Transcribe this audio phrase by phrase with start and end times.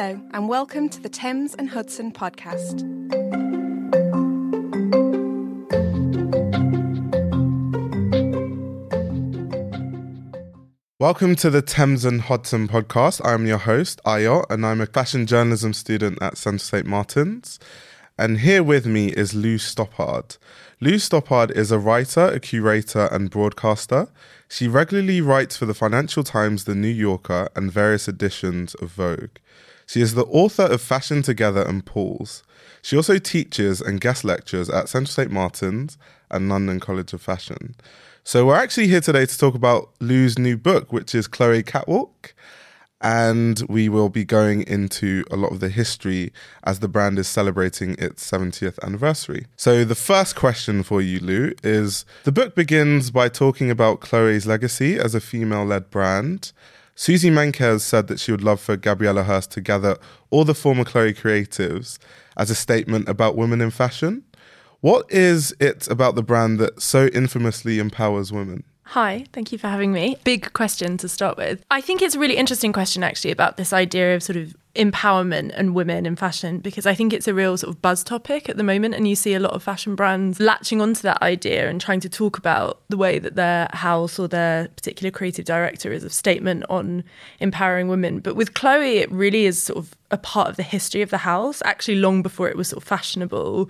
[0.00, 2.80] Hello, and welcome to the Thames and Hudson podcast.
[10.98, 13.20] Welcome to the Thames and Hudson podcast.
[13.26, 16.86] I'm your host, Ayo, and I'm a fashion journalism student at Central St.
[16.86, 17.58] Martin's.
[18.16, 20.38] And here with me is Lou Stoppard.
[20.80, 24.08] Lou Stoppard is a writer, a curator, and broadcaster.
[24.48, 29.36] She regularly writes for the Financial Times, The New Yorker, and various editions of Vogue.
[29.90, 32.44] She is the author of Fashion Together and Pools.
[32.80, 35.32] She also teaches and guest lectures at Central St.
[35.32, 35.98] Martin's
[36.30, 37.74] and London College of Fashion.
[38.22, 42.34] So we're actually here today to talk about Lou's new book, which is Chloe Catwalk.
[43.00, 46.32] And we will be going into a lot of the history
[46.62, 49.46] as the brand is celebrating its 70th anniversary.
[49.56, 54.46] So, the first question for you, Lou, is the book begins by talking about Chloe's
[54.46, 56.52] legacy as a female led brand.
[57.00, 59.96] Suzy Menkes said that she would love for Gabriela Hearst to gather
[60.28, 61.98] all the former Chloe creatives
[62.36, 64.22] as a statement about women in fashion.
[64.80, 68.64] What is it about the brand that so infamously empowers women?
[68.82, 70.18] Hi, thank you for having me.
[70.24, 71.64] Big question to start with.
[71.70, 75.52] I think it's a really interesting question actually about this idea of sort of empowerment
[75.56, 78.56] and women in fashion because I think it's a real sort of buzz topic at
[78.56, 81.80] the moment and you see a lot of fashion brands latching onto that idea and
[81.80, 86.04] trying to talk about the way that their house or their particular creative director is
[86.04, 87.02] a statement on
[87.40, 91.02] empowering women but with Chloe it really is sort of a part of the history
[91.02, 93.68] of the house actually long before it was sort of fashionable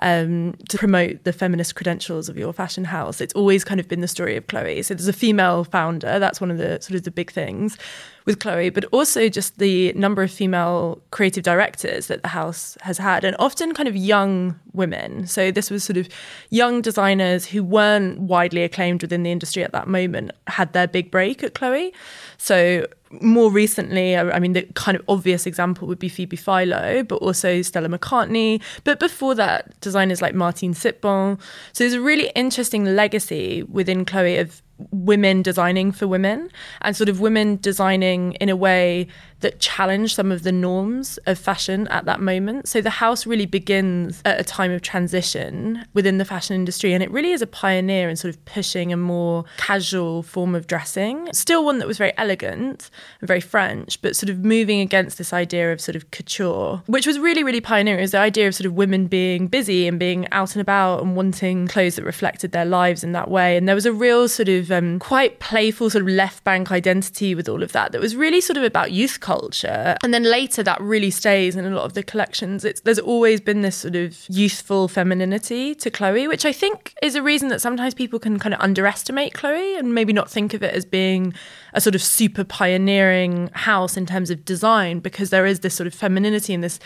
[0.00, 3.20] um, to promote the feminist credentials of your fashion house.
[3.20, 4.82] It's always kind of been the story of Chloe.
[4.82, 6.18] So there's a female founder.
[6.18, 7.78] That's one of the sort of the big things
[8.24, 12.98] with Chloe, but also just the number of female creative directors that the house has
[12.98, 15.26] had, and often kind of young women.
[15.26, 16.08] So this was sort of
[16.50, 21.10] young designers who weren't widely acclaimed within the industry at that moment had their big
[21.10, 21.92] break at Chloe.
[22.38, 22.86] So
[23.20, 27.60] more recently, I mean, the kind of obvious example would be Phoebe Philo, but also
[27.60, 28.62] Stella McCartney.
[28.84, 31.38] But before that, designers like Martine Sitbon.
[31.72, 36.50] So there's a really interesting legacy within Chloe of women designing for women
[36.80, 39.06] and sort of women designing in a way
[39.40, 42.68] that challenge some of the norms of fashion at that moment.
[42.68, 47.02] So the house really begins at a time of transition within the fashion industry, and
[47.02, 51.28] it really is a pioneer in sort of pushing a more casual form of dressing.
[51.32, 52.88] Still one that was very elegant
[53.20, 57.06] and very French, but sort of moving against this idea of sort of couture, which
[57.06, 58.00] was really, really pioneering.
[58.00, 61.16] Was the idea of sort of women being busy and being out and about and
[61.16, 63.56] wanting clothes that reflected their lives in that way.
[63.56, 67.34] And there was a real sort of um, quite playful sort of left bank identity
[67.34, 69.96] with all of that that was really sort of about youth culture.
[70.02, 72.64] And then later that really stays in a lot of the collections.
[72.64, 77.14] It's, there's always been this sort of youthful femininity to Chloe, which I think is
[77.14, 80.62] a reason that sometimes people can kind of underestimate Chloe and maybe not think of
[80.62, 81.34] it as being
[81.74, 85.86] a sort of super pioneering house in terms of design because there is this sort
[85.86, 86.78] of femininity and this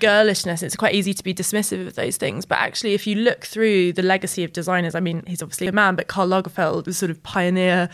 [0.00, 0.62] girlishness.
[0.62, 2.44] It's quite easy to be dismissive of those things.
[2.44, 5.72] But actually, if you look through the legacy of designers, I mean, he's obviously a
[5.72, 7.88] man, but Karl Lagerfeld was sort of pioneer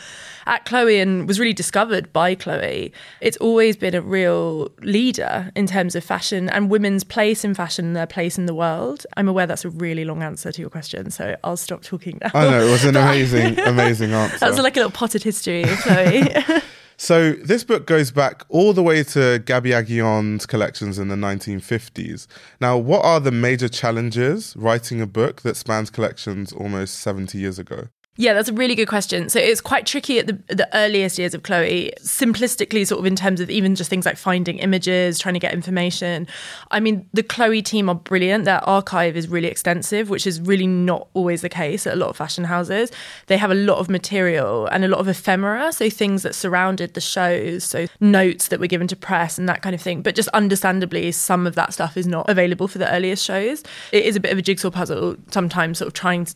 [0.47, 2.93] at Chloe and was really discovered by Chloe.
[3.21, 7.93] It's always been a real leader in terms of fashion and women's place in fashion,
[7.93, 9.06] their place in the world.
[9.16, 12.31] I'm aware that's a really long answer to your question, so I'll stop talking now.
[12.34, 14.39] I know, it was an amazing, amazing answer.
[14.39, 16.28] That was like a little potted history of Chloe.
[17.03, 22.27] So this book goes back all the way to Gaby Aghion's collections in the 1950s.
[22.61, 27.59] Now, what are the major challenges writing a book that spans collections almost 70 years
[27.59, 27.89] ago?
[28.16, 29.31] Yeah, that's a really good question.
[29.31, 33.16] So it's quite tricky at the, the earliest years of Chloe, simplistically, sort of in
[33.16, 36.26] terms of even just things like finding images, trying to get information.
[36.71, 38.44] I mean, the Chloe team are brilliant.
[38.44, 42.10] Their archive is really extensive, which is really not always the case at a lot
[42.10, 42.93] of fashion houses.
[43.28, 46.92] They have a lot of material and a lot of ephemera, so things that surrounded
[46.92, 50.03] the shows, so notes that were given to press and that kind of thing.
[50.03, 53.62] But just understandably, some of that stuff is not available for the earliest shows.
[53.92, 56.27] It is a bit of a jigsaw puzzle sometimes, sort of trying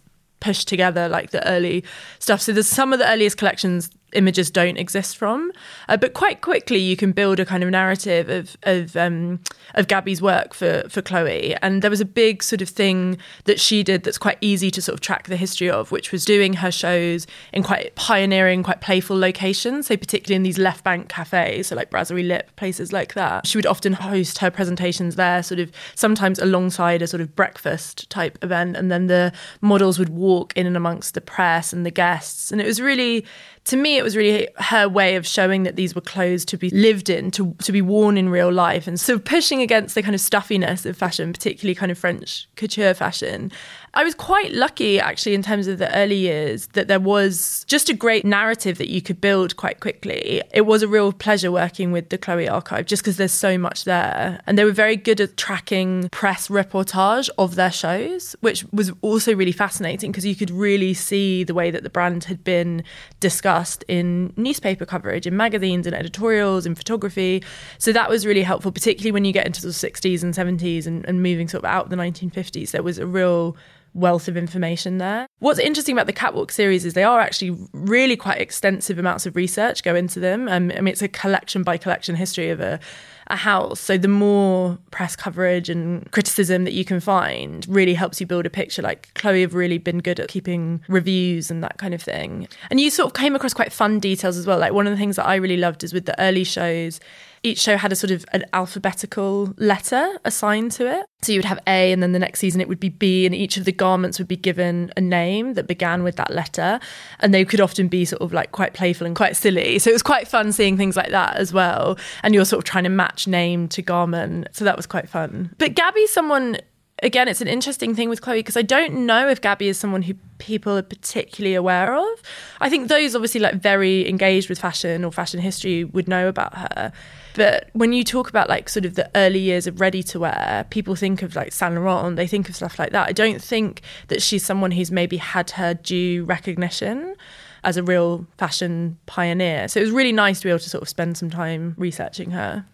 [0.44, 1.82] push together like the early
[2.18, 2.42] stuff.
[2.42, 5.52] So there's some of the earliest collections images don't exist from.
[5.88, 9.40] Uh, but quite quickly, you can build a kind of narrative of of um,
[9.74, 11.54] of Gabby's work for for Chloe.
[11.62, 14.82] And there was a big sort of thing that she did that's quite easy to
[14.82, 18.80] sort of track the history of, which was doing her shows in quite pioneering, quite
[18.80, 19.86] playful locations.
[19.86, 23.46] So particularly in these left bank cafes, so like Brasserie Lippe, places like that.
[23.46, 28.08] She would often host her presentations there, sort of sometimes alongside a sort of breakfast
[28.10, 31.90] type event, and then the models would walk in and amongst the press and the
[31.90, 33.24] guests, and it was really
[33.64, 36.68] to me, it was really her way of showing that these were clothes to be
[36.70, 38.86] lived in, to, to be worn in real life.
[38.86, 42.92] And so pushing against the kind of stuffiness of fashion, particularly kind of French couture
[42.92, 43.50] fashion,
[43.96, 47.88] I was quite lucky actually in terms of the early years that there was just
[47.88, 50.42] a great narrative that you could build quite quickly.
[50.52, 53.84] It was a real pleasure working with the Chloe archive just because there's so much
[53.84, 54.40] there.
[54.48, 59.32] And they were very good at tracking press reportage of their shows, which was also
[59.32, 62.82] really fascinating because you could really see the way that the brand had been
[63.20, 67.44] discussed in newspaper coverage, in magazines, in editorials, in photography.
[67.78, 71.04] So that was really helpful, particularly when you get into the 60s and 70s and,
[71.06, 72.72] and moving sort of out of the 1950s.
[72.72, 73.56] There was a real
[73.94, 75.26] wealth of information there.
[75.38, 79.36] What's interesting about the Catwalk series is they are actually really quite extensive amounts of
[79.36, 80.48] research go into them.
[80.48, 82.80] Um, I mean, it's a collection by collection history of a,
[83.28, 83.80] a house.
[83.80, 88.46] So the more press coverage and criticism that you can find really helps you build
[88.46, 88.82] a picture.
[88.82, 92.48] Like Chloe have really been good at keeping reviews and that kind of thing.
[92.70, 94.58] And you sort of came across quite fun details as well.
[94.58, 97.00] Like one of the things that I really loved is with the early shows
[97.44, 101.06] each show had a sort of an alphabetical letter assigned to it.
[101.22, 103.34] So you would have A, and then the next season it would be B, and
[103.34, 106.80] each of the garments would be given a name that began with that letter.
[107.20, 109.78] And they could often be sort of like quite playful and quite silly.
[109.78, 111.98] So it was quite fun seeing things like that as well.
[112.22, 114.48] And you're sort of trying to match name to garment.
[114.52, 115.54] So that was quite fun.
[115.58, 116.56] But Gabby's someone
[117.02, 120.02] again, it's an interesting thing with Chloe because I don't know if Gabby is someone
[120.02, 122.22] who people are particularly aware of.
[122.60, 126.56] I think those obviously like very engaged with fashion or fashion history would know about
[126.56, 126.92] her.
[127.34, 130.66] But when you talk about like sort of the early years of ready to wear,
[130.70, 133.08] people think of like Saint Laurent, they think of stuff like that.
[133.08, 137.16] I don't think that she's someone who's maybe had her due recognition
[137.64, 139.68] as a real fashion pioneer.
[139.68, 142.30] So it was really nice to be able to sort of spend some time researching
[142.30, 142.64] her.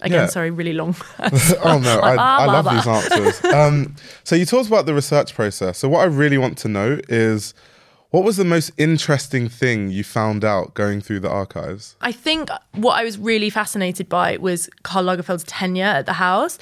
[0.00, 0.26] Again, yeah.
[0.26, 0.94] sorry, really long.
[1.18, 3.44] oh no, I, I love these answers.
[3.52, 5.78] Um, so you talked about the research process.
[5.78, 7.52] So what I really want to know is
[8.10, 11.96] what was the most interesting thing you found out going through the archives?
[12.00, 16.58] I think what I was really fascinated by was Karl Lagerfeld's tenure at the house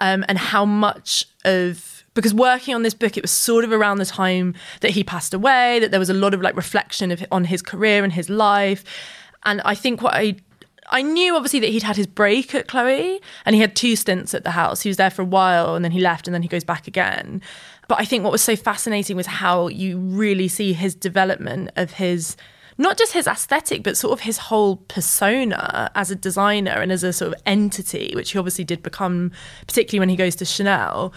[0.00, 3.98] um, and how much of because working on this book it was sort of around
[3.98, 7.24] the time that he passed away that there was a lot of like reflection of,
[7.30, 8.84] on his career and his life
[9.44, 10.34] and i think what i
[10.92, 14.34] I knew obviously that he'd had his break at Chloe and he had two stints
[14.34, 14.80] at the house.
[14.80, 16.88] He was there for a while and then he left and then he goes back
[16.88, 17.40] again.
[17.90, 21.94] But I think what was so fascinating was how you really see his development of
[21.94, 22.36] his
[22.78, 27.02] not just his aesthetic, but sort of his whole persona as a designer and as
[27.02, 29.32] a sort of entity, which he obviously did become,
[29.66, 31.12] particularly when he goes to Chanel.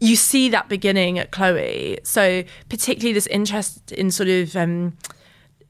[0.00, 1.98] You see that beginning at Chloe.
[2.04, 4.96] So, particularly this interest in sort of um,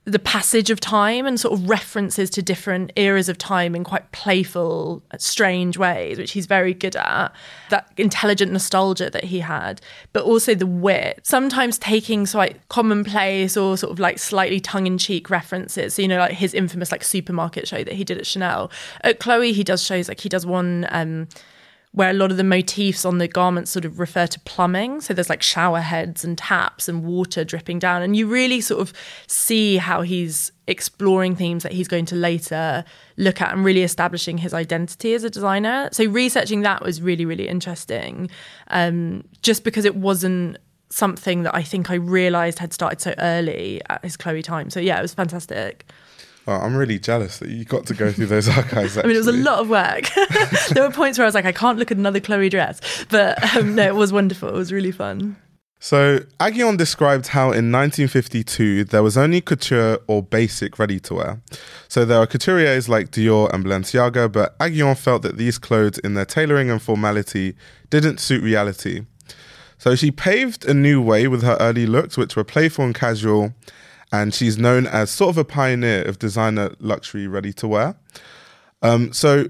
[0.09, 4.11] the passage of time and sort of references to different eras of time in quite
[4.13, 7.29] playful, strange ways, which he's very good at.
[7.71, 9.81] That intelligent nostalgia that he had,
[10.13, 11.21] but also the wit.
[11.23, 15.95] Sometimes taking like commonplace or sort of like slightly tongue in cheek references.
[15.95, 18.71] So, you know, like his infamous like supermarket show that he did at Chanel.
[19.03, 20.87] At Chloe, he does shows like he does one.
[20.91, 21.29] Um,
[21.93, 25.01] where a lot of the motifs on the garments sort of refer to plumbing.
[25.01, 28.03] So there's like shower heads and taps and water dripping down.
[28.03, 28.93] And you really sort of
[29.27, 32.85] see how he's exploring themes that he's going to later
[33.17, 35.89] look at and really establishing his identity as a designer.
[35.93, 38.29] So researching that was really, really interesting.
[38.69, 40.59] Um, just because it wasn't
[40.91, 44.71] something that I think I realized had started so early at his Chloe time.
[44.71, 45.87] So yeah, it was fantastic.
[46.49, 48.97] Well, I'm really jealous that you got to go through those archives.
[48.97, 49.03] Actually.
[49.03, 50.09] I mean, it was a lot of work.
[50.71, 52.81] there were points where I was like, I can't look at another Chloe dress,
[53.11, 54.49] but um, no, it was wonderful.
[54.49, 55.37] It was really fun.
[55.79, 61.43] So, Aghion described how in 1952 there was only couture or basic ready to wear.
[61.87, 66.15] So, there are couturiers like Dior and Balenciaga, but Aghion felt that these clothes, in
[66.15, 67.57] their tailoring and formality,
[67.91, 69.03] didn't suit reality.
[69.77, 73.53] So, she paved a new way with her early looks, which were playful and casual,
[74.13, 77.97] and she's known as sort of a pioneer of designer luxury ready to wear.
[78.83, 79.49] Um, so,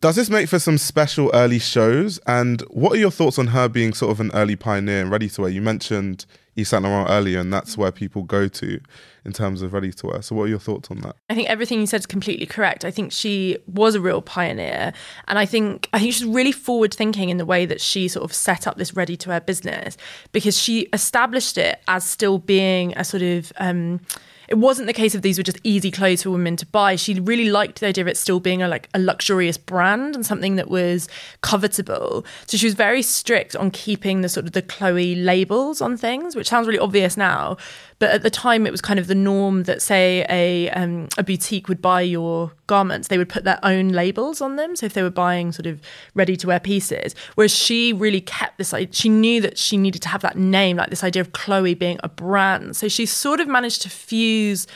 [0.00, 2.18] does this make for some special early shows?
[2.26, 5.28] And what are your thoughts on her being sort of an early pioneer in ready
[5.30, 5.50] to wear?
[5.50, 8.80] You mentioned Yves Saint Laurent earlier, and that's where people go to
[9.24, 10.22] in terms of ready to wear.
[10.22, 11.16] So, what are your thoughts on that?
[11.28, 12.84] I think everything you said is completely correct.
[12.84, 14.92] I think she was a real pioneer,
[15.28, 18.24] and I think I think she's really forward thinking in the way that she sort
[18.24, 19.96] of set up this ready to wear business
[20.32, 24.00] because she established it as still being a sort of um,
[24.48, 26.96] it wasn't the case of these were just easy clothes for women to buy.
[26.96, 30.24] She really liked the idea of it still being a like a luxurious brand and
[30.24, 31.08] something that was
[31.42, 32.24] covetable.
[32.46, 36.36] So she was very strict on keeping the sort of the Chloe labels on things,
[36.36, 37.56] which sounds really obvious now,
[38.04, 41.22] but at the time, it was kind of the norm that, say, a um, a
[41.22, 44.76] boutique would buy your garments, they would put their own labels on them.
[44.76, 45.80] So if they were buying sort of
[46.14, 50.10] ready to wear pieces, whereas she really kept this, she knew that she needed to
[50.10, 52.76] have that name, like this idea of Chloe being a brand.
[52.76, 54.66] So she sort of managed to fuse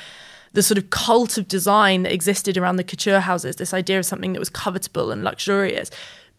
[0.54, 4.06] the sort of cult of design that existed around the couture houses, this idea of
[4.06, 5.90] something that was covetable and luxurious,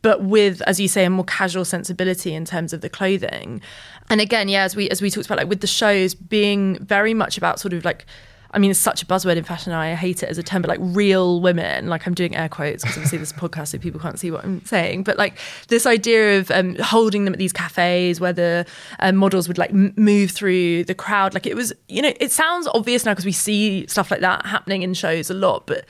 [0.01, 3.61] but with, as you say, a more casual sensibility in terms of the clothing.
[4.09, 7.13] And again, yeah, as we as we talked about, like with the shows being very
[7.13, 8.05] much about sort of like
[8.51, 9.73] I mean, it's such a buzzword in fashion.
[9.73, 12.83] I hate it as a term, but like real women, like I'm doing air quotes
[12.83, 15.03] because obviously this podcast, so people can't see what I'm saying.
[15.03, 15.37] But like
[15.67, 18.65] this idea of um, holding them at these cafes where the
[18.99, 22.67] um, models would like move through the crowd, like it was, you know, it sounds
[22.73, 25.85] obvious now because we see stuff like that happening in shows a lot, but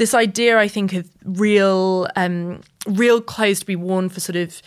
[0.00, 4.62] this idea, I think, of real, um, real clothes to be worn for sort of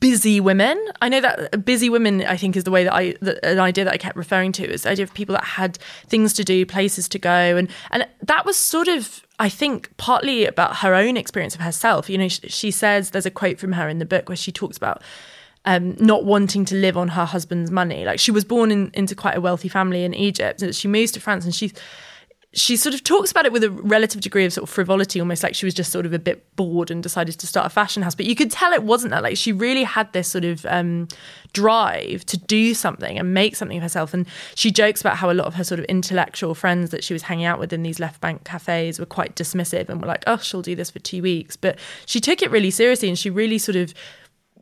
[0.00, 0.82] busy women.
[1.02, 3.92] I know that busy women, I think, is the way that I, an idea that
[3.92, 5.76] I kept referring to is the idea of people that had
[6.06, 7.30] things to do, places to go.
[7.30, 12.08] And, and that was sort of, I think, partly about her own experience of herself.
[12.08, 14.52] You know, she, she says, there's a quote from her in the book where she
[14.52, 15.02] talks about
[15.66, 18.06] um, not wanting to live on her husband's money.
[18.06, 21.12] Like she was born in, into quite a wealthy family in Egypt and she moves
[21.12, 21.74] to France and she's,
[22.54, 25.42] she sort of talks about it with a relative degree of sort of frivolity, almost
[25.42, 28.02] like she was just sort of a bit bored and decided to start a fashion
[28.02, 28.14] house.
[28.14, 29.22] But you could tell it wasn't that.
[29.22, 31.08] Like she really had this sort of um,
[31.52, 34.14] drive to do something and make something of herself.
[34.14, 37.12] And she jokes about how a lot of her sort of intellectual friends that she
[37.12, 40.24] was hanging out with in these left bank cafes were quite dismissive and were like,
[40.26, 41.56] oh, she'll do this for two weeks.
[41.56, 43.94] But she took it really seriously and she really sort of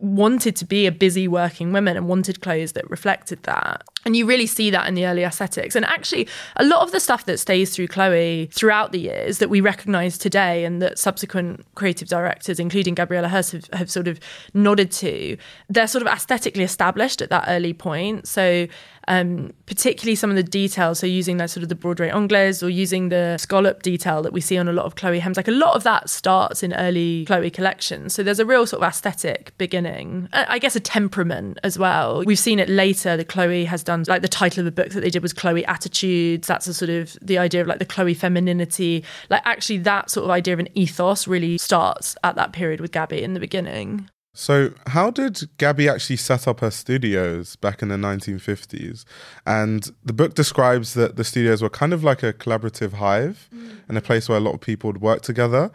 [0.03, 3.85] wanted to be a busy working woman and wanted clothes that reflected that.
[4.05, 5.77] And you really see that in the early aesthetics.
[5.77, 9.49] And actually, a lot of the stuff that stays through Chloe throughout the years that
[9.49, 14.19] we recognize today and that subsequent creative directors, including Gabriela Hearst, have, have sort of
[14.55, 15.37] nodded to,
[15.69, 18.27] they're sort of aesthetically established at that early point.
[18.27, 18.67] So
[19.09, 20.99] um, particularly some of the details.
[20.99, 24.41] So using that sort of the broderie anglaise or using the scallop detail that we
[24.41, 27.25] see on a lot of Chloe hems, like a lot of that starts in early
[27.25, 28.15] Chloe collections.
[28.15, 30.29] So there's a real sort of aesthetic beginning.
[30.33, 32.25] I guess a temperament as well.
[32.25, 35.01] We've seen it later that Chloe has done, like the title of the book that
[35.01, 36.47] they did was Chloe Attitudes.
[36.47, 39.05] That's a sort of the idea of like the Chloe femininity.
[39.31, 42.93] Like actually that sort of idea of an ethos really starts at that period with
[42.93, 44.09] Gabby in the beginning.
[44.35, 49.05] So, how did Gabby actually set up her studios back in the 1950s?
[49.47, 53.81] And the book describes that the studios were kind of like a collaborative hive mm.
[53.89, 55.71] and a place where a lot of people would work together.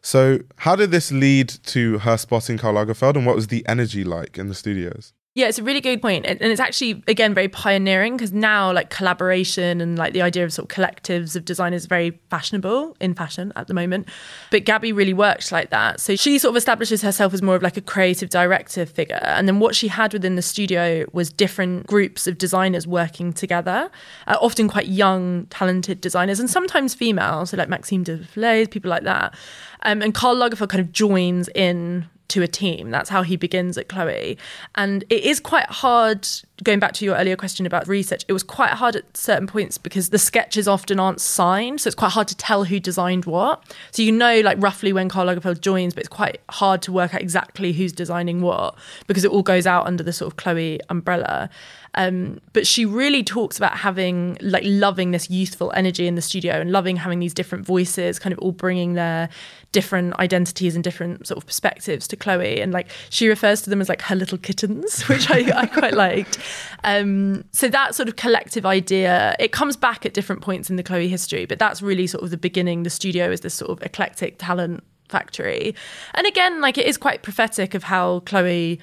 [0.00, 4.04] So, how did this lead to her spotting Karl Lagerfeld and what was the energy
[4.04, 5.12] like in the studios?
[5.38, 6.26] Yeah, it's a really good point.
[6.26, 10.52] And it's actually, again, very pioneering because now, like, collaboration and like the idea of
[10.52, 14.08] sort of collectives of design is very fashionable in fashion at the moment.
[14.50, 16.00] But Gabby really worked like that.
[16.00, 19.20] So she sort of establishes herself as more of like a creative director figure.
[19.22, 23.92] And then what she had within the studio was different groups of designers working together,
[24.26, 27.46] uh, often quite young, talented designers, and sometimes female.
[27.46, 29.36] So, like Maxime de people like that.
[29.84, 32.90] Um, and Karl Lagerfeld kind of joins in to a team.
[32.90, 34.38] That's how he begins at Chloe.
[34.74, 36.28] And it is quite hard,
[36.62, 39.78] going back to your earlier question about research, it was quite hard at certain points
[39.78, 41.80] because the sketches often aren't signed.
[41.80, 43.62] So it's quite hard to tell who designed what.
[43.92, 47.14] So you know, like roughly when Karl Lagerfeld joins, but it's quite hard to work
[47.14, 48.74] out exactly who's designing what
[49.06, 51.48] because it all goes out under the sort of Chloe umbrella.
[51.94, 56.60] Um, but she really talks about having like loving this youthful energy in the studio
[56.60, 59.28] and loving having these different voices, kind of all bringing their
[59.72, 62.60] different identities and different sort of perspectives to Chloe.
[62.60, 65.94] And like she refers to them as like her little kittens, which I, I quite
[65.94, 66.38] liked.
[66.84, 70.82] Um, so that sort of collective idea, it comes back at different points in the
[70.82, 72.82] Chloe history, but that's really sort of the beginning.
[72.82, 75.74] The studio is this sort of eclectic talent factory.
[76.14, 78.80] And again, like it is quite prophetic of how Chloe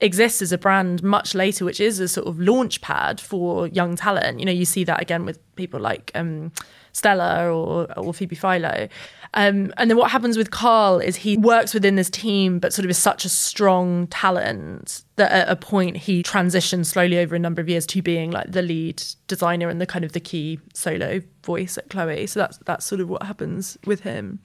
[0.00, 3.96] exists as a brand much later, which is a sort of launch pad for young
[3.96, 4.38] talent.
[4.38, 6.52] You know, you see that again with people like um,
[6.96, 8.88] Stella or, or Phoebe Philo.
[9.34, 12.84] Um, and then what happens with Karl is he works within this team, but sort
[12.84, 17.38] of is such a strong talent that at a point he transitions slowly over a
[17.38, 20.58] number of years to being like the lead designer and the kind of the key
[20.72, 22.26] solo voice at Chloe.
[22.26, 24.40] So that's that's sort of what happens with him.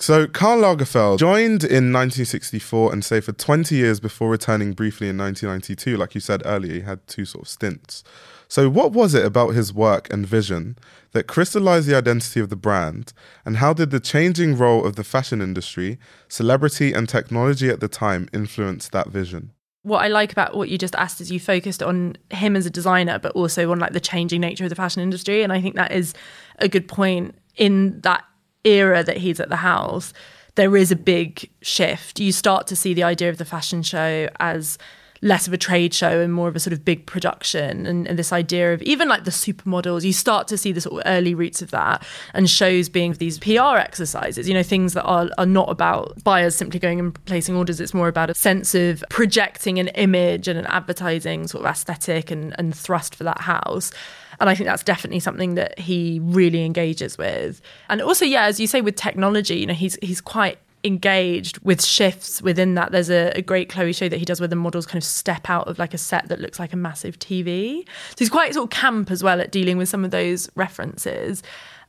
[0.00, 5.18] So, Karl Lagerfeld joined in 1964 and stayed for 20 years before returning briefly in
[5.18, 5.96] 1992.
[5.96, 8.04] Like you said earlier, he had two sort of stints.
[8.48, 10.78] So, what was it about his work and vision
[11.12, 13.12] that crystallized the identity of the brand?
[13.44, 17.88] And how did the changing role of the fashion industry, celebrity, and technology at the
[17.88, 19.52] time influence that vision?
[19.82, 22.70] what I like about what you just asked is you focused on him as a
[22.70, 25.42] designer, but also on like the changing nature of the fashion industry.
[25.42, 26.14] And I think that is
[26.58, 28.24] a good point in that
[28.64, 30.12] era that he's at the house,
[30.56, 32.20] there is a big shift.
[32.20, 34.76] You start to see the idea of the fashion show as
[35.22, 38.18] less of a trade show and more of a sort of big production and, and,
[38.18, 41.34] this idea of even like the supermodels you start to see the sort of early
[41.34, 45.46] roots of that and shows being these pr exercises you know things that are, are
[45.46, 49.78] not about buyers simply going and placing orders it's more about a sense of projecting
[49.78, 53.92] an image and an advertising sort of aesthetic and, and thrust for that house
[54.40, 57.60] and I think that's definitely something that he really engages with.
[57.88, 61.84] And also, yeah, as you say, with technology, you know, he's he's quite engaged with
[61.84, 62.92] shifts within that.
[62.92, 65.50] There's a, a, great Chloe show that he does where the models kind of step
[65.50, 67.84] out of like a set that looks like a massive TV.
[68.10, 71.42] So he's quite sort of camp as well at dealing with some of those references.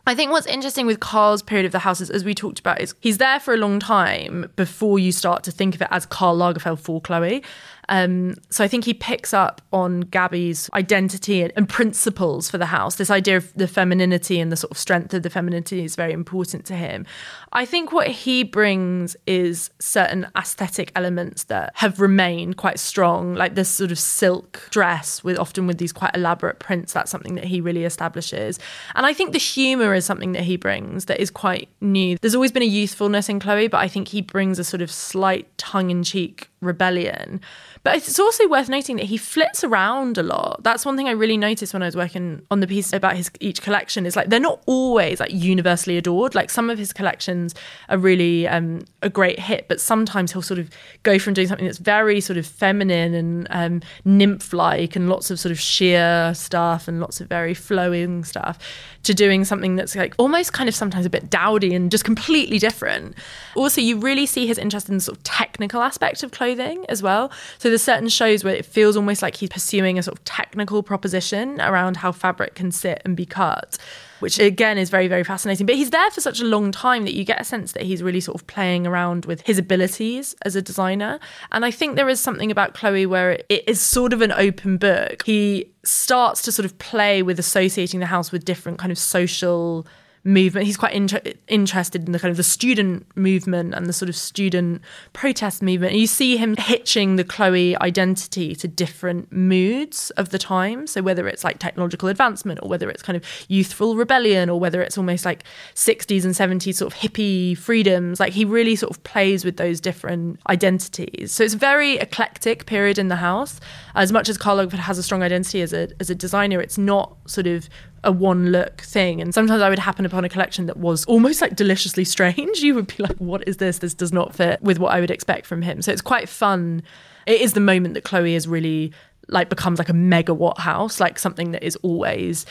[0.07, 2.81] I think what's interesting with Karl's period of the house is, as we talked about,
[2.81, 6.05] is he's there for a long time before you start to think of it as
[6.05, 7.43] Karl Lagerfeld for Chloe.
[7.89, 12.67] Um, so I think he picks up on Gabby's identity and, and, principles for the
[12.67, 12.95] house.
[12.95, 16.13] This idea of the femininity and the sort of strength of the femininity is very
[16.13, 17.05] important to him.
[17.51, 23.55] I think what he brings is certain aesthetic elements that have remained quite strong, like
[23.55, 26.93] this sort of silk dress with often with these quite elaborate prints.
[26.93, 28.59] That's something that he really establishes.
[28.93, 32.17] And I think the humour is something that he brings that is quite new.
[32.21, 34.91] There's always been a youthfulness in Chloe, but I think he brings a sort of
[34.91, 37.41] slight tongue in cheek rebellion.
[37.83, 40.63] But it's also worth noting that he flits around a lot.
[40.63, 43.31] That's one thing I really noticed when I was working on the piece about his
[43.39, 46.35] each collection is like they're not always like universally adored.
[46.35, 47.55] Like some of his collections
[47.87, 50.69] are really um, a great hit, but sometimes he'll sort of
[51.03, 55.39] go from doing something that's very sort of feminine and um, nymph-like and lots of
[55.39, 58.59] sort of sheer stuff and lots of very flowing stuff
[59.03, 62.59] to doing something that's like almost kind of sometimes a bit dowdy and just completely
[62.59, 63.15] different.
[63.55, 67.03] Also, you really see his interest in the sort of technical aspect of clothing as
[67.03, 67.31] well.
[67.57, 70.83] So there's certain shows where it feels almost like he's pursuing a sort of technical
[70.83, 73.77] proposition around how fabric can sit and be cut
[74.19, 75.65] which again is very, very fascinating.
[75.65, 78.03] But he's there for such a long time that you get a sense that he's
[78.03, 81.21] really sort of playing around with his abilities as a designer.
[81.53, 84.75] And I think there is something about Chloe where it is sort of an open
[84.75, 85.23] book.
[85.25, 89.87] He starts to sort of play with associating the house with different kind of social
[90.29, 90.65] movement.
[90.65, 94.15] He's quite inter- interested in the kind of the student movement and the sort of
[94.15, 94.81] student
[95.11, 95.91] protest movement.
[95.93, 100.87] And you see him hitching the Chloe identity to different moods of the time.
[100.87, 104.81] So whether it's like technological advancement or whether it's kind of youthful rebellion or whether
[104.81, 105.43] it's almost like
[105.75, 109.81] 60s and 70s sort of hippie freedoms, like he really sort of plays with those
[109.81, 111.31] different identities.
[111.31, 113.59] So it's a very eclectic period in the house.
[113.95, 116.77] As much as Karl Lagerfeld has a strong identity as a as a designer, it's
[116.77, 117.67] not sort of
[118.03, 119.21] a one look thing.
[119.21, 122.59] And sometimes I would happen upon a collection that was almost like deliciously strange.
[122.69, 123.79] You would be like, what is this?
[123.79, 125.81] This does not fit with what I would expect from him.
[125.81, 126.83] So it's quite fun.
[127.25, 128.91] It is the moment that Chloe is really
[129.27, 132.45] like becomes like a megawatt house, like something that is always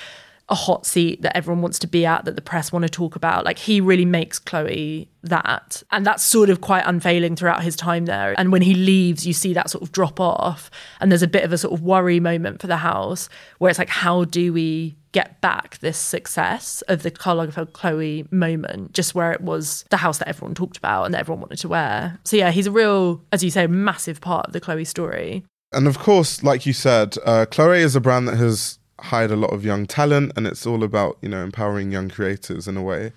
[0.50, 3.16] a hot seat that everyone wants to be at, that the press want to talk
[3.16, 3.44] about.
[3.44, 5.82] Like he really makes Chloe that.
[5.90, 8.34] And that's sort of quite unfailing throughout his time there.
[8.38, 10.70] And when he leaves, you see that sort of drop off.
[11.00, 13.78] And there's a bit of a sort of worry moment for the house where it's
[13.78, 19.14] like, how do we get back this success of the Karl Lagerfeld Chloe moment, just
[19.14, 22.18] where it was the house that everyone talked about and that everyone wanted to wear.
[22.24, 25.44] So yeah, he's a real, as you say, massive part of the Chloe story.
[25.72, 29.36] And of course, like you said, uh, Chloe is a brand that has hired a
[29.36, 32.82] lot of young talent, and it's all about you know empowering young creators in a
[32.82, 33.12] way.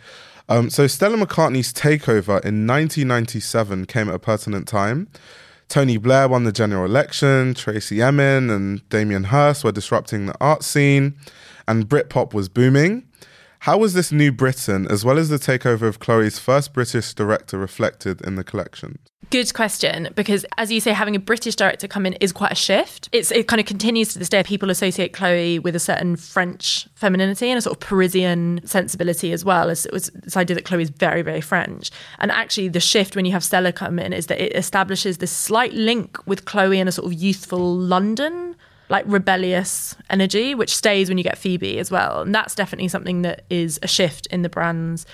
[0.50, 5.08] Um, so Stella McCartney's takeover in 1997 came at a pertinent time.
[5.70, 7.54] Tony Blair won the general election.
[7.54, 11.16] Tracey Emin and Damien Hirst were disrupting the art scene,
[11.68, 13.08] and Britpop was booming.
[13.60, 17.58] How was this new Britain, as well as the takeover of Chloe's first British director,
[17.58, 19.00] reflected in the collection?
[19.32, 22.56] Good question, because as you say, having a British director come in is quite a
[22.56, 23.08] shift.
[23.14, 24.44] It's, it kind of continues to this day.
[24.44, 29.46] People associate Chloe with a certain French femininity and a sort of Parisian sensibility as
[29.46, 29.70] well.
[29.70, 31.92] As it was this idea that Chloe is very, very French.
[32.20, 35.32] And actually, the shift when you have Stella come in is that it establishes this
[35.32, 38.58] slight link with Chloe and a sort of youthful London
[38.90, 42.22] like rebellious energy, which stays when you get Phoebe as well.
[42.22, 45.06] And that's definitely something that is a shift in the brand's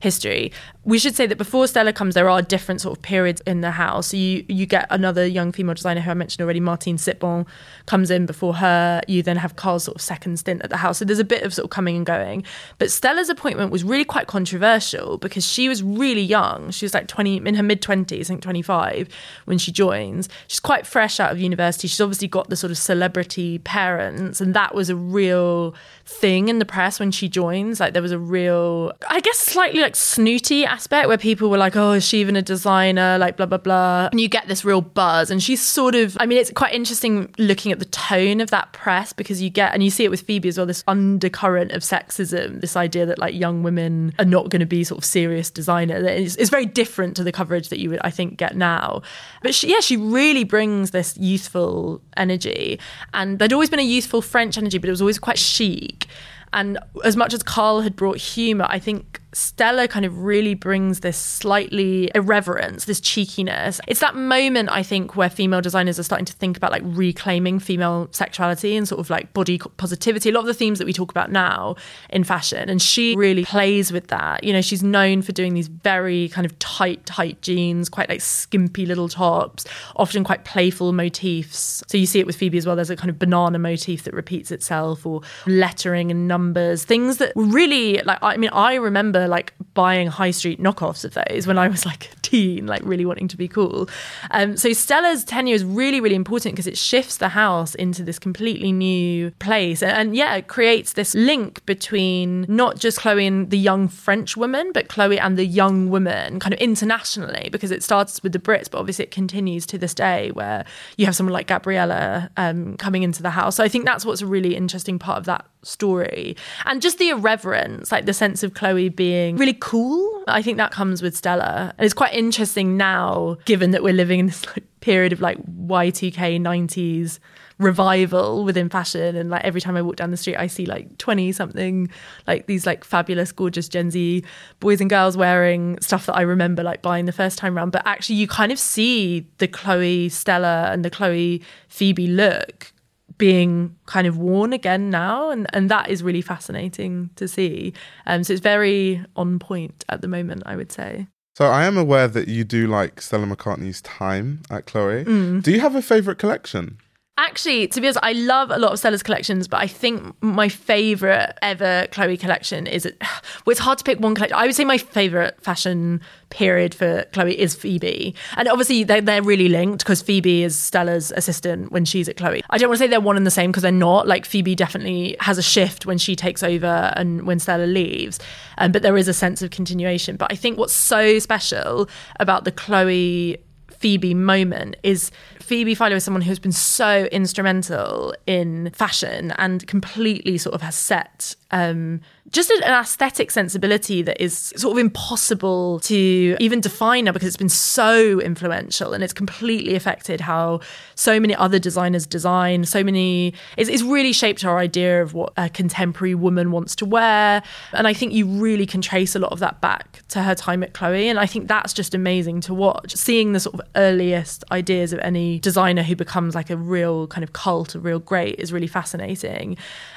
[0.00, 0.52] history.
[0.84, 3.72] We should say that before Stella comes, there are different sort of periods in the
[3.72, 4.08] house.
[4.08, 7.46] So you you get another young female designer who I mentioned already, Martine Sitbon,
[7.86, 9.02] comes in before her.
[9.08, 10.98] You then have Karl's sort of second stint at the house.
[10.98, 12.44] So there's a bit of sort of coming and going.
[12.78, 16.70] But Stella's appointment was really quite controversial because she was really young.
[16.70, 19.08] She was like 20 in her mid 20s, I think 25
[19.44, 20.28] when she joins.
[20.46, 21.88] She's quite fresh out of university.
[21.88, 26.58] She's obviously got the sort of celebrity parents, and that was a real thing in
[26.58, 27.80] the press when she joins.
[27.80, 31.76] Like there was a real, I guess, slightly like snooty aspect where people were like,
[31.76, 34.80] "Oh, is she even a designer?" Like blah blah blah, and you get this real
[34.80, 35.30] buzz.
[35.30, 38.72] And she's sort of, I mean, it's quite interesting looking at the tone of that
[38.72, 41.82] press because you get, and you see it with Phoebe as well, this undercurrent of
[41.82, 45.50] sexism, this idea that like young women are not going to be sort of serious
[45.50, 45.96] designer.
[45.96, 49.02] It's, it's very different to the coverage that you would, I think, get now.
[49.42, 52.80] But she, yeah, she really brings this youthful energy,
[53.14, 56.08] and there'd always been a youthful French energy, but it was always quite chic.
[56.52, 61.00] And as much as Karl had brought humour, I think Stella kind of really brings
[61.00, 63.82] this slightly irreverence, this cheekiness.
[63.86, 67.58] It's that moment, I think, where female designers are starting to think about like reclaiming
[67.58, 70.30] female sexuality and sort of like body positivity.
[70.30, 71.76] A lot of the themes that we talk about now
[72.08, 72.70] in fashion.
[72.70, 74.42] And she really plays with that.
[74.42, 78.22] You know, she's known for doing these very kind of tight, tight jeans, quite like
[78.22, 81.82] skimpy little tops, often quite playful motifs.
[81.86, 82.74] So you see it with Phoebe as well.
[82.74, 87.32] There's a kind of banana motif that repeats itself or lettering and numbers, things that
[87.36, 91.68] really like I mean, I remember like buying high street knockoffs of those when I
[91.68, 93.88] was like a teen, like really wanting to be cool.
[94.30, 98.18] Um, so Stella's tenure is really, really important because it shifts the house into this
[98.18, 99.82] completely new place.
[99.82, 104.36] And, and yeah, it creates this link between not just Chloe and the young French
[104.36, 108.38] woman, but Chloe and the young woman kind of internationally because it starts with the
[108.38, 110.64] Brits, but obviously it continues to this day where
[110.96, 113.56] you have someone like Gabriela um, coming into the house.
[113.56, 116.36] So I think that's what's a really interesting part of that story.
[116.64, 120.24] And just the irreverence, like the sense of Chloe being really cool.
[120.28, 121.74] I think that comes with Stella.
[121.76, 125.38] And it's quite interesting now, given that we're living in this like, period of like
[125.42, 127.18] Y2K 90s
[127.58, 130.98] revival within fashion and like every time I walk down the street I see like
[130.98, 131.88] 20 something
[132.26, 134.22] like these like fabulous gorgeous Gen Z
[134.60, 137.82] boys and girls wearing stuff that I remember like buying the first time around but
[137.86, 142.72] actually you kind of see the Chloe Stella and the Chloe Phoebe look
[143.18, 147.72] being kind of worn again now and and that is really fascinating to see
[148.06, 151.76] um so it's very on point at the moment I would say so I am
[151.76, 155.04] aware that you do like Stella McCartney's time at Chloe.
[155.04, 155.42] Mm.
[155.42, 156.78] Do you have a favorite collection?
[157.18, 160.50] Actually, to be honest, I love a lot of Stella's collections, but I think my
[160.50, 164.36] favorite ever Chloe collection is well, it's hard to pick one collection.
[164.36, 168.14] I would say my favorite fashion period for Chloe is Phoebe.
[168.36, 172.42] And obviously they're, they're really linked because Phoebe is Stella's assistant when she's at Chloe.
[172.50, 174.06] I don't want to say they're one and the same because they're not.
[174.06, 178.18] Like Phoebe definitely has a shift when she takes over and when Stella leaves.
[178.58, 180.16] Um, but there is a sense of continuation.
[180.16, 181.88] But I think what's so special
[182.20, 183.38] about the Chloe
[183.78, 185.10] Phoebe moment is
[185.46, 190.74] Phoebe Philo is someone who's been so instrumental in fashion and completely sort of has
[190.74, 197.12] set um, just an aesthetic sensibility that is sort of impossible to even define now
[197.12, 200.60] because it's been so influential and it's completely affected how
[200.94, 202.64] so many other designers design.
[202.64, 206.84] So many, it's, it's really shaped our idea of what a contemporary woman wants to
[206.84, 207.42] wear.
[207.72, 210.62] And I think you really can trace a lot of that back to her time
[210.62, 211.08] at Chloe.
[211.08, 212.94] And I think that's just amazing to watch.
[212.94, 217.22] Seeing the sort of earliest ideas of any designer who becomes like a real kind
[217.22, 219.56] of cult, a real great, is really fascinating.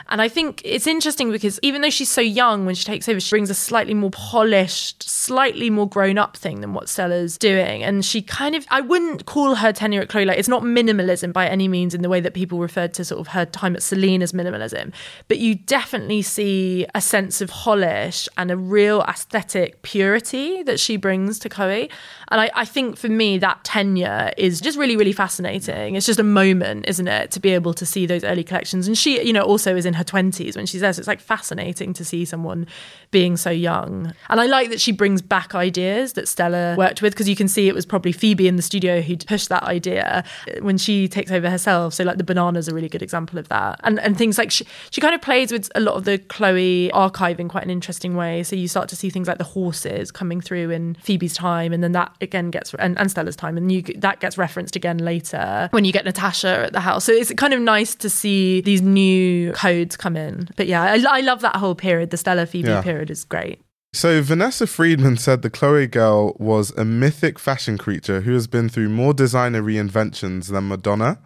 [0.10, 3.19] And I think it's interesting because even though she's so young when she takes over,
[3.19, 7.84] she brings a slightly more polished, slightly more grown up thing than what Stella's doing.
[7.84, 11.32] And she kind of, I wouldn't call her tenure at Chloe like it's not minimalism
[11.32, 13.84] by any means in the way that people referred to sort of her time at
[13.84, 14.91] Celine as minimalism.
[15.28, 20.98] But you definitely see a sense of polish and a real aesthetic purity that she
[20.98, 21.89] brings to Chloe.
[22.30, 25.95] And I, I think for me, that tenure is just really, really fascinating.
[25.95, 28.88] It's just a moment, isn't it, to be able to see those early collections.
[28.88, 30.91] And she, you know, also is in her 20s when she's there.
[30.93, 32.65] So it's like fascinating to see someone
[33.12, 34.13] being so young.
[34.29, 37.47] And I like that she brings back ideas that Stella worked with because you can
[37.47, 41.07] see it was probably Phoebe in the studio who pushed that idea uh, when she
[41.07, 41.93] takes over herself.
[41.93, 43.79] So like the bananas a really good example of that.
[43.83, 46.91] And and things like she, she kind of plays with a lot of the Chloe
[46.91, 48.43] archive in quite an interesting way.
[48.43, 51.83] So you start to see things like the horses coming through in Phoebe's time and
[51.83, 55.67] then that again gets and, and Stella's time and you that gets referenced again later
[55.71, 57.05] when you get Natacha at the house.
[57.05, 60.49] So it's kind of nice to see these new codes come in.
[60.56, 62.10] But yeah, I, I love that whole period.
[62.10, 62.82] The Stella Phoebe yeah.
[62.82, 63.62] period is great.
[63.91, 68.69] So Vanessa Friedman said the Chloe girl was a mythic fashion creature who has been
[68.69, 71.19] through more designer reinventions than Madonna.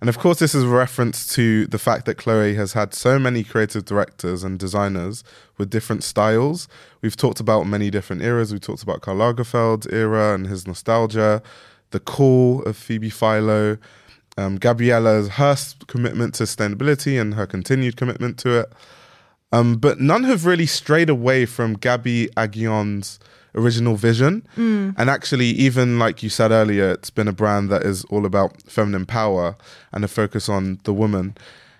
[0.00, 3.18] And of course, this is a reference to the fact that Chloe has had so
[3.18, 5.24] many creative directors and designers
[5.58, 6.68] with different styles.
[7.00, 8.52] We've talked about many different eras.
[8.52, 11.42] We talked about Karl Lagerfeld's era and his nostalgia,
[11.90, 13.78] the cool of Phoebe Philo,
[14.36, 18.72] um, Gabriela's her commitment to sustainability and her continued commitment to it.
[19.52, 23.18] Um, but none have really strayed away from Gabby Aghion's
[23.54, 24.46] original vision.
[24.56, 24.94] Mm.
[24.98, 28.62] And actually, even like you said earlier, it's been a brand that is all about
[28.64, 29.56] feminine power
[29.92, 31.36] and a focus on the woman.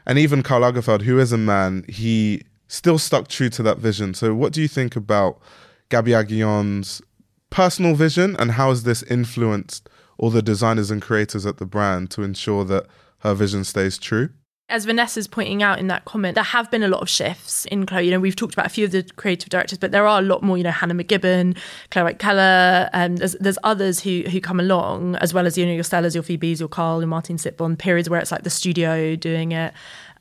[0.07, 4.15] And even Karl Lagerfeld, who is a man, he still stuck true to that vision.
[4.15, 5.41] So, what do you think about
[5.89, 7.03] Gabby Aghion's
[7.51, 12.11] personal vision, and how has this influenced all the designers and creators at the brand
[12.13, 12.87] to ensure that
[13.21, 14.31] her vision stays true?
[14.69, 17.87] As Vanessa's pointing out in that comment, there have been a lot of shifts in
[17.87, 18.07] Chloe.
[18.07, 20.23] You know, we've talked about a few of the creative directors, but there are a
[20.23, 20.59] lot more.
[20.59, 21.57] You know, Hannah MacGibbon,
[21.93, 25.57] Clare Waight Keller, and um, there's, there's others who who come along, as well as
[25.57, 27.79] you know your Stellas, your Phoebes, your Karl, your Martine Sitbon.
[27.79, 29.73] Periods where it's like the studio doing it.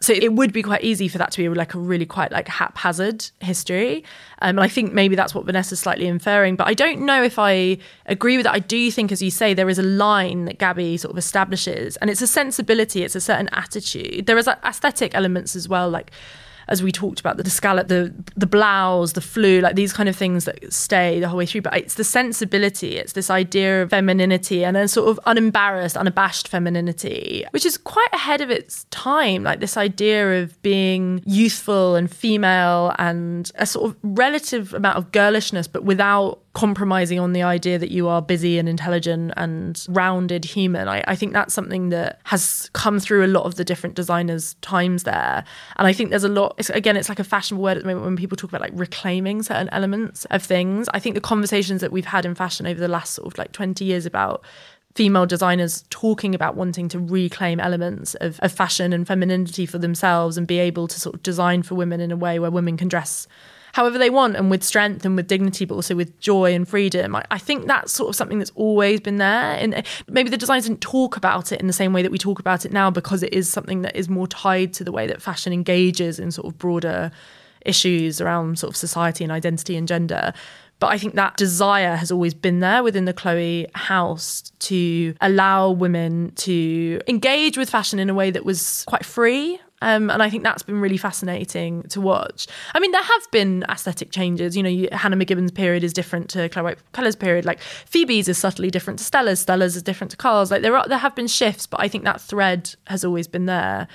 [0.01, 2.47] So it would be quite easy for that to be like a really quite like
[2.47, 4.03] haphazard history.
[4.41, 6.57] Um, and I think maybe that's what Vanessa's slightly inferring.
[6.57, 8.53] But I don't know if I agree with that.
[8.53, 11.95] I do think, as you say, there is a line that Gabby sort of establishes,
[11.97, 14.25] and it's a sensibility, it's a certain attitude.
[14.25, 16.11] There is aesthetic elements as well, like
[16.67, 20.15] as we talked about the scallop, the the blouse, the flue, like these kind of
[20.15, 21.61] things that stay the whole way through.
[21.61, 26.47] But it's the sensibility, it's this idea of femininity and a sort of unembarrassed, unabashed
[26.47, 29.43] femininity, which is quite ahead of its time.
[29.43, 35.11] Like this idea of being youthful and female and a sort of relative amount of
[35.11, 40.45] girlishness, but without compromising on the idea that you are busy and intelligent and rounded
[40.45, 40.87] human.
[40.87, 44.55] I, I, think that's something that has come through a lot of the different designers'
[44.61, 45.43] times there.
[45.75, 47.89] And I think there's a lot, it's, again, it's like a fashionable word at the
[47.89, 50.87] moment when people talk about like reclaiming certain elements of things.
[50.93, 53.51] I think the conversations that we've had in fashion over the last sort of like
[53.51, 54.43] 20 years about
[54.95, 60.37] female designers talking about wanting to reclaim elements of, of fashion and femininity for themselves
[60.37, 62.87] and be able to sort of design for women in a way where women can
[62.87, 63.27] dress
[63.75, 67.13] however they want and with strength and with dignity, but also with joy and freedom.
[67.13, 69.51] I, I think that's sort of something that's always been there.
[69.51, 72.17] And uh, maybe the designers didn't talk about it in the same way that we
[72.17, 75.07] talk about it now because it is something that is more tied to the way
[75.07, 77.11] that fashion engages in sort of broader
[77.65, 80.31] issues around sort of society and identity and gender.
[80.79, 85.69] But I think that desire has always been there within the Chloe house to allow
[85.71, 90.31] women to engage with fashion in a way that was quite free um, and I
[90.31, 92.47] think that's been really fascinating to watch.
[92.73, 94.57] I mean, there have been aesthetic changes.
[94.57, 97.45] You know, you, Hannah MacGibbon's period is different to Chloe Waight Keller's period.
[97.45, 99.41] Like Phoebe's is subtly different to Stella's.
[99.41, 100.49] Stella's is different to Karl's.
[100.49, 103.45] Like there are there have been shifts, but I think that thread has always been
[103.45, 103.87] there.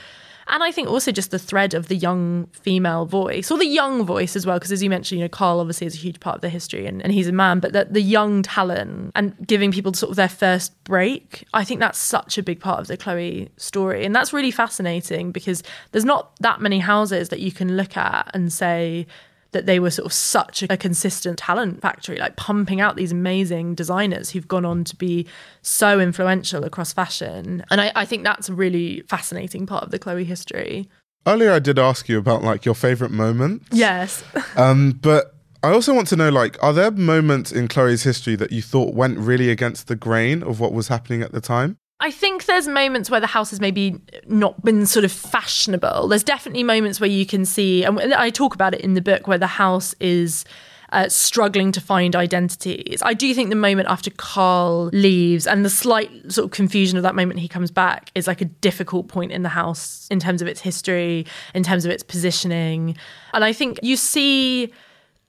[0.51, 4.05] And I think also just the thread of the young female voice, or the young
[4.05, 6.37] voice as well, because as you mentioned, you know, Karl obviously is a huge part
[6.37, 9.73] of the history and, and he's a man, but the, the young talent and giving
[9.73, 12.97] people sort of their first break, I think that's such a big part of the
[12.97, 14.05] Chloe story.
[14.05, 18.31] And that's really fascinating because there's not that many houses that you can look at
[18.35, 19.07] and say,
[19.53, 23.75] that they were sort of such a, consistent talent factory, like pumping out these amazing
[23.75, 25.27] designers who've gone on to be
[25.63, 27.65] so influential across fashion.
[27.71, 30.89] And I, I think that's a really fascinating part of the Chloe history.
[31.27, 33.69] Earlier, I did ask you about like your favorite moments.
[33.73, 34.25] Yes.
[34.57, 38.53] um, but I also want to know like, are there moments in Chloe's history that
[38.53, 41.77] you thought went really against the grain of what was happening at the time?
[42.01, 46.09] I think there's moments where the house has maybe not been sort of fashionable.
[46.09, 49.27] There's definitely moments where you can see, and I talk about it in the book,
[49.27, 50.47] where the house is
[50.93, 53.03] uh, struggling to find identities.
[53.05, 57.03] I do think the moment after Karl leaves and the slight sort of confusion of
[57.03, 60.43] that moment he comes back is like a difficult point in the house in terms
[60.43, 62.97] of its history, in terms of its positioning.
[63.35, 64.73] And I think you see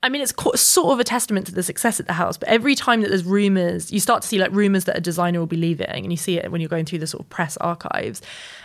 [0.03, 2.35] I mean, it's sort of a testament to the success at the house.
[2.35, 5.37] But every time that there's rumors, you start to see like rumors that a designer
[5.37, 7.55] will be leaving, and you see it when you're going through the sort of press
[7.57, 8.19] archives.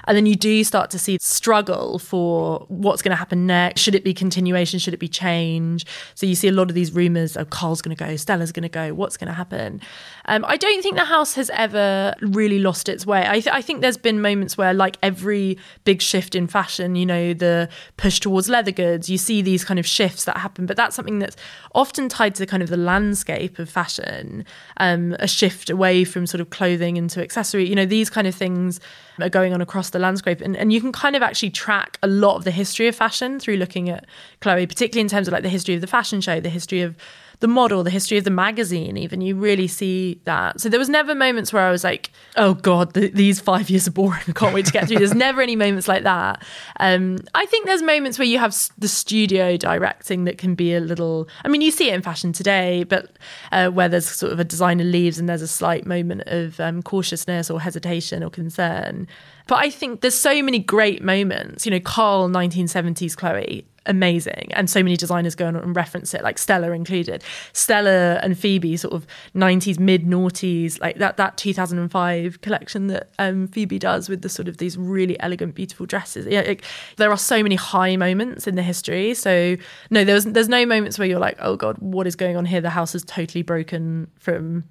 [0.07, 3.83] And then you do start to see struggle for what's going to happen next.
[3.83, 4.79] Should it be continuation?
[4.79, 5.85] Should it be change?
[6.15, 8.63] So you see a lot of these rumors of Karl's going to go, Stella's going
[8.63, 9.83] to go, what's going to happen?
[10.27, 13.27] Um, I don't think the house has ever really lost its way.
[13.27, 17.05] I, th- I think there's been moments where, like every big shift in fashion, you
[17.05, 20.65] know, the push towards leather goods, you see these kind of shifts that happen.
[20.67, 21.37] But that's something that's
[21.75, 24.45] often tied to kind of the landscape of fashion,
[24.79, 27.69] um, a shift away from sort of clothing into accessory.
[27.69, 28.81] You know, these kind of things
[29.21, 30.41] are going on across the landscape.
[30.41, 33.41] And, and you can kind of actually track a lot of the history of fashion
[33.41, 34.07] through looking at
[34.41, 36.97] Chloe, particularly in terms of like the history of the fashion show, the history of
[37.41, 40.61] the model, the history of the magazine, even you really see that.
[40.61, 43.87] So there was never moments where I was like, "Oh God, th- these five years
[43.87, 44.23] are boring.
[44.29, 46.43] I can't wait to get through." There's never any moments like that.
[46.81, 50.81] Um, I think there's moments where you have the studio directing that can be a
[50.81, 51.29] little.
[51.45, 53.19] I mean, you see it in fashion today, but
[53.53, 56.83] uh, where there's sort of a designer leaves and there's a slight moment of um,
[56.83, 59.07] cautiousness or hesitation or concern.
[59.47, 61.67] But I think there's so many great moments.
[61.67, 64.51] You know, Karl 1970s Chloe amazing.
[64.53, 67.25] And so many designers go on and reference it, like Stella included.
[67.53, 73.49] Stella and Phoebe, sort of 90s, mid noughties, like that that 2005 collection that um,
[73.49, 76.27] Phoebe does with the sort of these really elegant, beautiful dresses.
[76.27, 76.65] Yeah, like,
[76.97, 79.15] there are so many high moments in the history.
[79.15, 79.57] So
[79.91, 82.61] no, there's there's no moments where you're like, oh god, what is going on here?
[82.61, 84.65] The house is totally broken from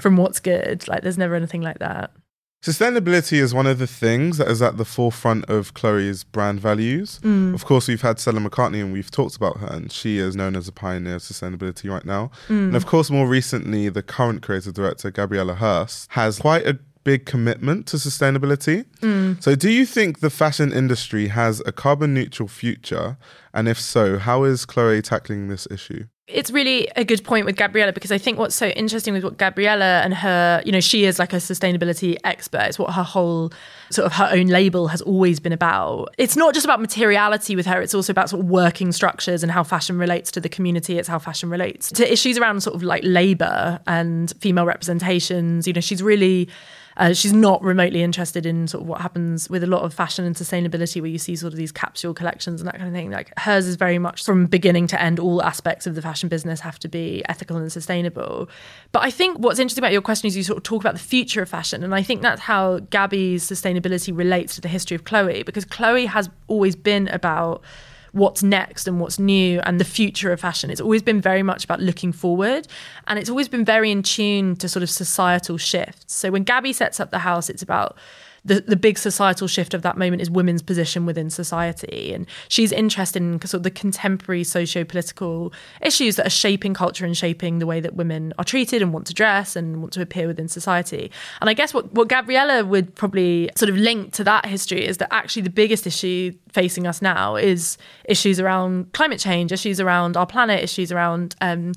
[0.00, 0.86] from what's good.
[0.88, 2.10] Like there's never anything like that.
[2.62, 7.18] Sustainability is one of the things that is at the forefront of Chloe's brand values.
[7.22, 7.54] Mm.
[7.54, 10.54] Of course, we've had Stella McCartney and we've talked about her, and she is known
[10.54, 12.30] as a pioneer of sustainability right now.
[12.48, 12.68] Mm.
[12.68, 17.24] And of course, more recently, the current creative director, Gabriela Hearst, has quite a big
[17.24, 18.84] commitment to sustainability.
[19.00, 19.42] Mm.
[19.42, 23.16] So, do you think the fashion industry has a carbon neutral future?
[23.54, 26.04] And if so, how is Chloe tackling this issue?
[26.32, 29.36] It's really a good point with Gabriela because I think what's so interesting with what
[29.36, 32.62] Gabriela and her, you know, she is like a sustainability expert.
[32.62, 33.52] It's what her whole
[33.90, 36.14] sort of her own label has always been about.
[36.18, 39.50] It's not just about materiality with her, it's also about sort of working structures and
[39.50, 40.98] how fashion relates to the community.
[40.98, 45.66] It's how fashion relates to issues around sort of like labor and female representations.
[45.66, 46.48] You know, she's really
[47.00, 50.26] uh, she's not remotely interested in sort of what happens with a lot of fashion
[50.26, 53.10] and sustainability, where you see sort of these capsule collections and that kind of thing.
[53.10, 56.60] Like hers is very much from beginning to end, all aspects of the fashion business
[56.60, 58.48] have to be ethical and sustainable.
[58.92, 61.00] But I think what's interesting about your question is you sort of talk about the
[61.00, 61.82] future of fashion.
[61.82, 66.06] And I think that's how Gabby's sustainability relates to the history of Chloe, because Chloe
[66.06, 67.62] has always been about
[68.12, 70.70] what's next and what's new and the future of fashion.
[70.70, 72.66] It's always been very much about looking forward
[73.06, 76.12] and it's always been very in tune to sort of societal shifts.
[76.14, 77.96] So when Gabby sets up the house, it's about
[78.44, 82.12] the, the big societal shift of that moment is women's position within society.
[82.14, 87.04] And she's interested in sort of the contemporary socio political issues that are shaping culture
[87.04, 90.02] and shaping the way that women are treated and want to dress and want to
[90.02, 91.10] appear within society.
[91.40, 94.98] And I guess what, what Gabriela would probably sort of link to that history is
[94.98, 100.16] that actually the biggest issue facing us now is issues around climate change, issues around
[100.16, 101.36] our planet, issues around.
[101.40, 101.72] Um,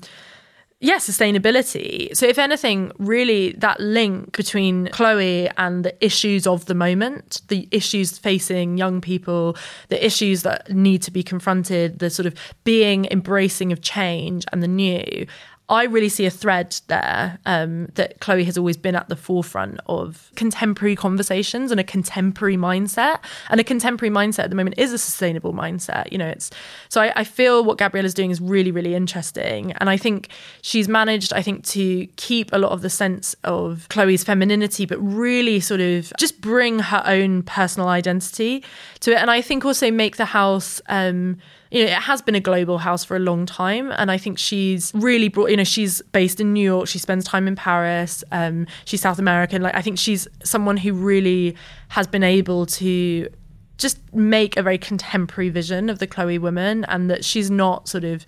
[0.84, 2.14] yeah, sustainability.
[2.14, 7.66] So, if anything, really that link between Chloe and the issues of the moment, the
[7.70, 9.56] issues facing young people,
[9.88, 14.62] the issues that need to be confronted, the sort of being embracing of change and
[14.62, 15.26] the new,
[15.68, 19.80] I really see a thread there um, that Chloe has always been at the forefront
[19.86, 23.20] of contemporary conversations and a contemporary mindset.
[23.48, 26.12] And a contemporary mindset at the moment is a sustainable mindset.
[26.12, 26.50] You know, it's
[26.90, 29.72] so I, I feel what Gabriela is doing is really, really interesting.
[29.72, 30.28] And I think
[30.60, 34.98] she's managed, I think, to keep a lot of the sense of Chloe's femininity, but
[34.98, 38.62] really sort of just bring her own personal identity
[39.00, 39.16] to it.
[39.16, 40.82] And I think also make the house.
[40.90, 41.38] Um,
[41.74, 43.90] you know, it has been a global house for a long time.
[43.96, 47.24] And I think she's really brought, you know, she's based in New York, she spends
[47.24, 49.60] time in Paris, um, she's South American.
[49.60, 51.56] Like, I think she's someone who really
[51.88, 53.28] has been able to
[53.76, 58.04] just make a very contemporary vision of the Chloe woman and that she's not sort
[58.04, 58.24] of,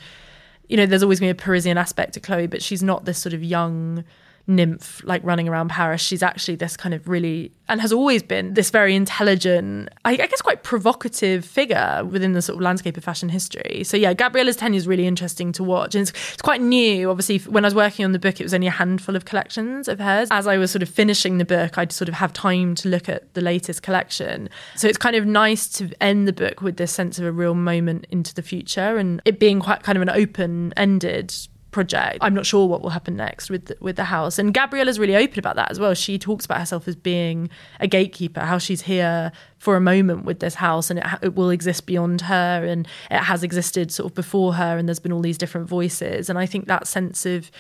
[0.69, 3.05] you know, there's always going to be a Parisian aspect to Chloe, but she's not
[3.05, 4.03] this sort of young,
[4.47, 6.01] nymph like running around Paris.
[6.01, 10.27] She's actually this kind of really, and has always been this very intelligent, I, I,
[10.27, 13.83] guess quite provocative figure within the sort of landscape of fashion history.
[13.85, 15.95] So yeah, Gabriela's tenure is really interesting to watch.
[15.95, 17.11] And it's, it's quite new.
[17.11, 19.89] Obviously, when I was working on the book, it was only a handful of collections
[19.89, 20.29] of hers.
[20.31, 23.09] As I was sort of finishing the book, I'd sort of have time to look
[23.09, 24.49] at the latest collection.
[24.77, 27.55] So it's kind of nice to end the book with this sense of a real
[27.55, 31.35] moment into the future and it being quite kind of an open-ended
[31.77, 32.17] project.
[32.23, 34.39] I'm not sure what will happen next with the, with the house.
[34.39, 35.93] And Gabriela's really open about that as well.
[35.93, 40.41] She talks about herself as being a gatekeeper, how she's here for a moment with
[40.41, 44.15] this house and it, it will exist beyond her and it has existed sort of
[44.15, 46.31] before her and there's been all these different voices.
[46.31, 47.51] And I think that sense of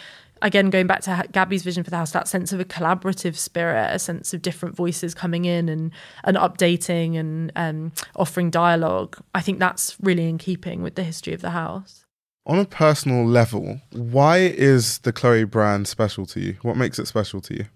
[0.40, 3.94] again going back to Gabby's vision for the house that sense of a collaborative spirit
[3.94, 5.92] a sense of different voices coming in and
[6.24, 11.32] and updating and um, offering dialogue i think that's really in keeping with the history
[11.32, 12.05] of the house
[12.46, 16.56] on a personal level, why is the Chloe brand special to you?
[16.62, 17.66] What makes it special to you?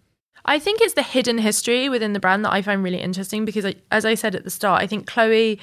[0.44, 3.74] I think it's the hidden history within the brand that I find really interesting because,
[3.90, 5.58] as I said at the start, I think Chloe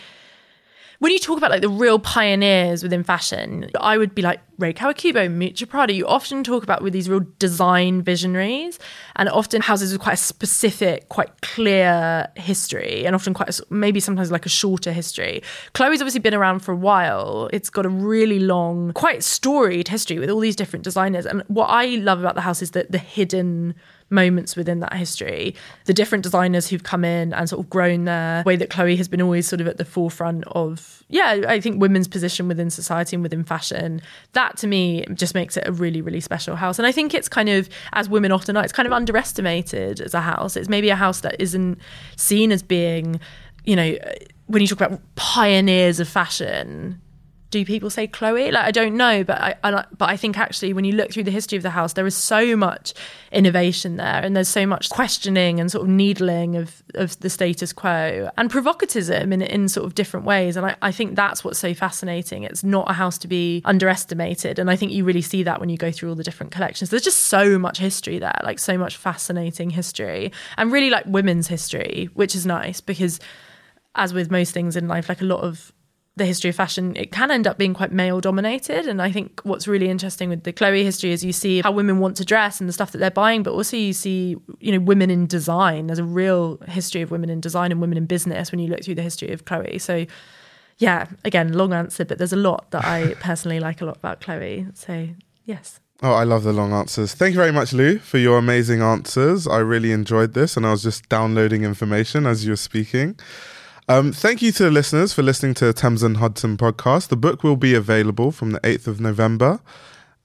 [0.99, 4.73] when you talk about like the real pioneers within fashion, I would be like Rei
[4.73, 5.93] Kawakubo, Miuccia Prada.
[5.93, 8.79] You often talk about with these real design visionaries,
[9.15, 13.99] and often houses with quite a specific, quite clear history, and often quite a, maybe
[13.99, 15.43] sometimes like a shorter history.
[15.73, 17.49] Chloe's obviously been around for a while.
[17.53, 21.25] It's got a really long, quite storied history with all these different designers.
[21.25, 23.75] And what I love about the house is that the hidden
[24.10, 25.56] moments within that history.
[25.86, 29.08] The different designers who've come in and sort of grown their way that Chloe has
[29.08, 33.15] been always sort of at the forefront of, yeah, I think women's position within society
[33.15, 34.02] and within fashion.
[34.34, 36.80] That to me just makes it a really, really special house.
[36.80, 40.13] And I think it's kind of, as women often are, it's kind of underestimated as
[40.13, 40.56] a house.
[40.56, 41.80] It's maybe a house that isn't
[42.15, 43.20] seen as being,
[43.65, 43.98] you know,
[44.46, 47.02] when you talk about pioneers of fashion,
[47.49, 48.51] do people say Chloe?
[48.51, 51.23] Like I don't know, but I, I, but I think actually when you look through
[51.23, 52.93] the history of the house, there is so much
[53.31, 57.71] innovation there, and there's so much questioning and sort of needling of of the status
[57.71, 60.57] quo and provocatism in in sort of different ways.
[60.57, 62.43] And I, I think that's what's so fascinating.
[62.43, 65.69] It's not a house to be underestimated, and I think you really see that when
[65.69, 66.89] you go through all the different collections.
[66.89, 71.47] There's just so much history there, like so much fascinating history, and really like women's
[71.47, 73.19] history, which is nice because
[73.95, 75.73] as with most things in life, like a lot of
[76.17, 78.88] the history of fashion, it can end up being quite male dominated.
[78.88, 81.99] And I think what's really interesting with the Chloe history is you see how women
[81.99, 84.80] want to dress and the stuff that they're buying, but also you see, you know,
[84.80, 85.88] women in design.
[85.88, 88.84] There's a real history of women in design and women in business when you look
[88.84, 89.77] through the history of Chloe.
[89.80, 90.06] So
[90.80, 94.22] yeah, again, long answer, but there's a lot that I personally like a lot about
[94.22, 94.68] Chloe.
[94.74, 95.09] So,
[95.45, 95.80] yes.
[96.03, 97.13] Oh, I love the long answers.
[97.13, 99.47] Thank you very much, Lou, for your amazing answers.
[99.47, 103.20] I really enjoyed this, and I was just downloading information as you were speaking.
[103.89, 107.07] Um, thank you to the listeners for listening to the Thames and Hudson podcast.
[107.07, 109.61] The book will be available from the 8th of November,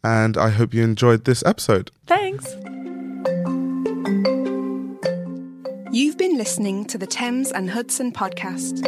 [0.03, 1.93] and I hope you enjoyed this episode.
[2.09, 2.45] Thanks.
[5.95, 8.83] You've been listening to the Thames and Hudson podcast.